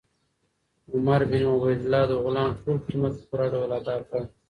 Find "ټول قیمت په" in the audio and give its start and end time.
2.61-3.23